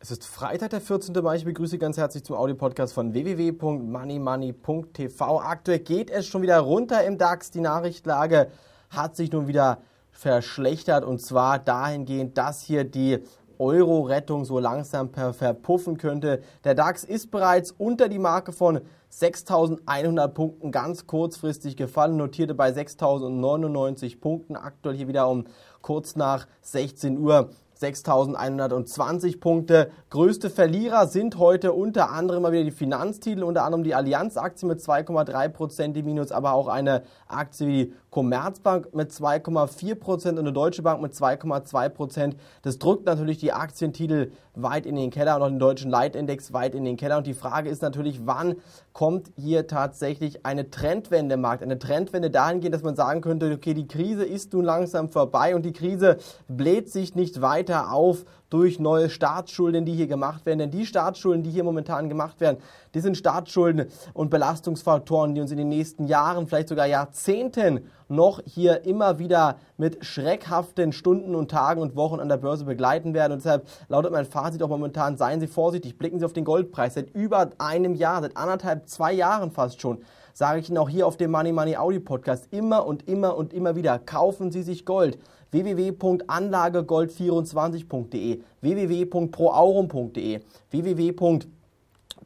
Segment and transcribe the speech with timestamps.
[0.00, 1.14] Es ist Freitag, der 14.
[1.22, 1.36] Mai.
[1.36, 5.40] Ich begrüße ganz herzlich zum Audio-Podcast von www.moneymoney.tv.
[5.40, 7.50] Aktuell geht es schon wieder runter im DAX.
[7.50, 8.50] Die Nachrichtlage
[8.90, 9.78] hat sich nun wieder
[10.10, 13.20] verschlechtert und zwar dahingehend, dass hier die
[13.58, 16.42] Euro-Rettung so langsam verpuffen könnte.
[16.64, 18.80] Der DAX ist bereits unter die Marke von
[19.12, 25.44] 6.100 Punkten ganz kurzfristig gefallen, notierte bei 6.099 Punkten, aktuell hier wieder um
[25.82, 27.50] kurz nach 16 Uhr
[27.84, 29.90] 6.120 Punkte.
[30.08, 34.80] Größte Verlierer sind heute unter anderem mal wieder die Finanztitel, unter anderem die Allianz-Aktie mit
[34.80, 40.44] 2,3 Prozent im Minus, aber auch eine Aktie wie die Commerzbank mit 2,4 Prozent und
[40.44, 42.36] eine Deutsche Bank mit 2,2 Prozent.
[42.62, 46.74] Das drückt natürlich die Aktientitel weit in den Keller und auch den deutschen Leitindex weit
[46.74, 47.18] in den Keller.
[47.18, 48.54] Und die Frage ist natürlich, wann
[48.94, 51.64] kommt hier tatsächlich eine Trendwende im Markt?
[51.64, 55.64] Eine Trendwende dahingehend, dass man sagen könnte, okay, die Krise ist nun langsam vorbei und
[55.64, 60.60] die Krise bläht sich nicht weiter auf durch neue Staatsschulden, die hier gemacht werden.
[60.60, 62.58] Denn die Staatsschulden, die hier momentan gemacht werden,
[62.94, 68.40] die sind Staatsschulden und Belastungsfaktoren, die uns in den nächsten Jahren, vielleicht sogar Jahrzehnten noch
[68.44, 73.32] hier immer wieder mit schreckhaften Stunden und Tagen und Wochen an der Börse begleiten werden.
[73.32, 76.94] Und deshalb lautet mein Fazit auch momentan, seien Sie vorsichtig, blicken Sie auf den Goldpreis.
[76.94, 80.02] Seit über einem Jahr, seit anderthalb, zwei Jahren fast schon,
[80.32, 83.52] sage ich Ihnen auch hier auf dem Money Money Audio Podcast immer und immer und
[83.52, 85.18] immer wieder, kaufen Sie sich Gold
[85.52, 90.40] www.anlagegold24.de, www.proaurum.de,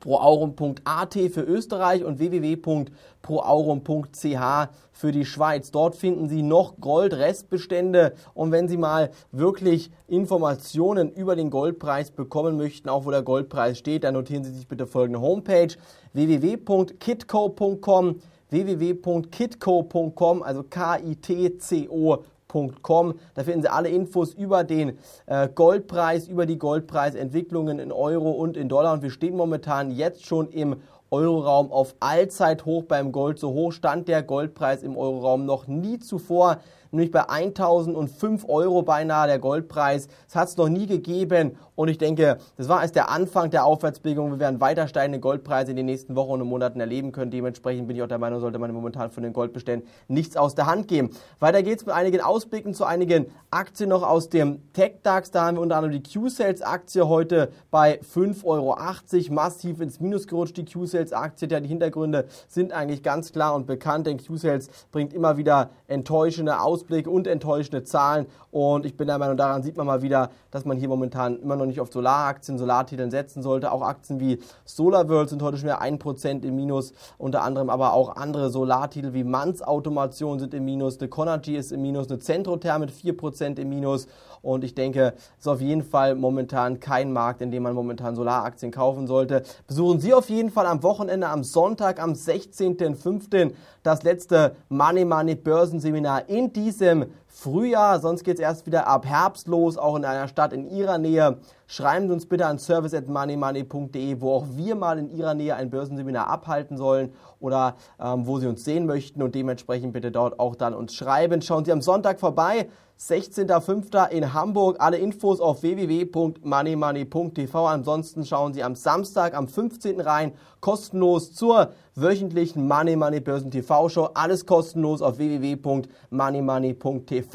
[0.04, 5.70] www.proaurum.at für Österreich und www.proaurum.ch für die Schweiz.
[5.70, 12.56] Dort finden Sie noch Goldrestbestände und wenn Sie mal wirklich Informationen über den Goldpreis bekommen
[12.56, 15.74] möchten, auch wo der Goldpreis steht, dann notieren Sie sich bitte folgende Homepage
[16.12, 23.14] www.kitco.com www.kitco.com, also K-I-T-C-O goldpreis.com.
[23.34, 28.56] Da finden Sie alle Infos über den äh, Goldpreis, über die Goldpreisentwicklungen in Euro und
[28.56, 28.94] in Dollar.
[28.94, 30.76] Und wir stehen momentan jetzt schon im
[31.10, 33.38] Euroraum auf Allzeithoch beim Gold.
[33.38, 36.58] So hoch stand der Goldpreis im Euroraum noch nie zuvor
[36.92, 40.08] nämlich bei 1005 Euro beinahe der Goldpreis.
[40.26, 43.64] Das hat es noch nie gegeben und ich denke, das war erst der Anfang der
[43.64, 44.32] Aufwärtsbewegung.
[44.32, 47.30] Wir werden weiter steigende Goldpreise in den nächsten Wochen und Monaten erleben können.
[47.30, 50.66] Dementsprechend bin ich auch der Meinung, sollte man momentan von den Goldbeständen nichts aus der
[50.66, 51.10] Hand geben.
[51.38, 55.30] Weiter geht's mit einigen Ausblicken zu einigen Aktien noch aus dem Tech-DAX.
[55.30, 60.56] Da haben wir unter anderem die Q-Sales-Aktie heute bei 5,80 Euro massiv ins Minus gerutscht.
[60.56, 60.64] Die
[60.98, 65.70] Q-Sales-Aktie, ja, die Hintergründe sind eigentlich ganz klar und bekannt, denn Q-Sales bringt immer wieder
[65.86, 68.26] enttäuschende Ausblicken Ausblick und enttäuschende Zahlen.
[68.50, 71.56] Und ich bin der Meinung, daran sieht man mal wieder, dass man hier momentan immer
[71.56, 73.72] noch nicht auf Solaraktien, Solartiteln setzen sollte.
[73.72, 76.92] Auch Aktien wie SolarWorld sind heute schon wieder 1% im Minus.
[77.19, 80.98] Unter anderem aber auch andere Solartitel wie Manns Automation sind im Minus.
[80.98, 82.09] Eine Conergy ist im Minus.
[82.09, 84.06] Eine Centrotherm mit 4% im Minus.
[84.41, 88.15] Und ich denke, es ist auf jeden Fall momentan kein Markt, in dem man momentan
[88.15, 89.42] Solaraktien kaufen sollte.
[89.66, 90.88] Besuchen Sie auf jeden Fall am Wochenende,
[91.31, 93.53] am Sonntag, am 16.05.
[93.82, 98.00] das letzte Money Money Börsenseminar in diesem Frühjahr.
[98.00, 101.39] Sonst geht es erst wieder ab Herbst los, auch in einer Stadt in Ihrer Nähe.
[101.66, 106.28] Schreiben Sie uns bitte an service@moneymoney.de, wo auch wir mal in Ihrer Nähe ein Börsenseminar
[106.28, 110.75] abhalten sollen oder ähm, wo Sie uns sehen möchten und dementsprechend bitte dort auch dann
[110.75, 111.43] uns schreiben.
[111.43, 112.69] Schauen Sie am Sonntag vorbei.
[112.99, 114.10] 16.05.
[114.10, 114.77] in Hamburg.
[114.81, 117.69] Alle Infos auf www.moneymoney.tv.
[117.69, 120.00] Ansonsten schauen Sie am Samstag, am 15.
[120.00, 124.09] rein, kostenlos zur wöchentlichen Money Money Börsen TV Show.
[124.15, 127.28] Alles kostenlos auf www.moneymoney.tv.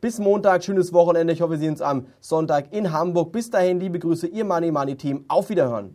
[0.00, 1.32] Bis Montag, schönes Wochenende.
[1.32, 3.32] Ich hoffe, Sie sehen uns am Sonntag in Hamburg.
[3.32, 5.24] Bis dahin, liebe Grüße, Ihr Money Money Team.
[5.28, 5.94] Auf Wiederhören.